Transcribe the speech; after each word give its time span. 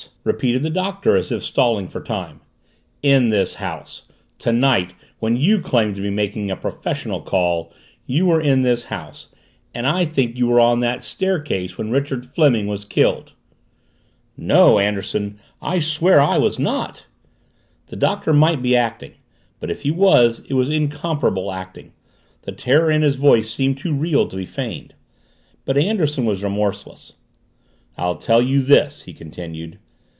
repeated 0.23 0.61
the 0.63 0.69
Doctor 0.69 1.15
as 1.15 1.31
if 1.31 1.43
stalling 1.43 1.87
for 1.87 2.01
time. 2.01 2.41
"In 3.03 3.29
this 3.29 3.55
house! 3.55 4.03
Tonight, 4.39 4.93
when 5.19 5.35
you 5.35 5.59
claimed 5.59 5.93
to 5.95 6.01
be 6.01 6.09
making 6.11 6.49
a 6.49 6.55
professional 6.55 7.21
call, 7.21 7.71
you 8.07 8.25
were 8.27 8.41
in 8.41 8.61
this 8.63 8.85
house 8.85 9.29
and 9.75 9.85
I 9.87 10.05
think 10.05 10.37
you 10.37 10.45
were 10.47 10.59
on 10.59 10.79
that 10.79 11.03
staircase 11.03 11.75
when 11.77 11.89
Richard 11.91 12.23
Fleming 12.25 12.65
was 12.67 12.83
killed!" 12.85 13.33
"No, 14.37 14.77
Anderson, 14.79 15.39
I'll 15.61 15.81
swear 15.81 16.19
I 16.21 16.37
was 16.39 16.57
not!" 16.59 17.05
The 17.87 17.95
Doctor 17.95 18.31
might 18.33 18.61
be 18.63 18.75
acting, 18.75 19.13
but 19.59 19.69
if 19.71 19.81
he 19.83 19.89
was, 19.91 20.43
it 20.49 20.53
was 20.55 20.69
incomparable 20.69 21.51
acting. 21.51 21.93
The 22.43 22.51
terror 22.51 22.89
in 22.91 23.01
his 23.03 23.15
voice 23.17 23.49
seemed 23.51 23.77
too 23.79 23.93
real 23.93 24.27
to 24.27 24.37
be 24.37 24.45
feigned. 24.47 24.93
But 25.65 25.77
Anderson 25.79 26.25
was 26.25 26.43
remorseless. 26.43 27.13
"I'll 27.97 28.17
tell 28.17 28.41
you 28.41 28.61
this," 28.61 29.03
he 29.03 29.13
continued. 29.13 29.77